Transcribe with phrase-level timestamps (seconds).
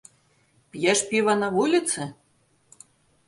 [0.69, 2.07] П'еш піва на вуліцы?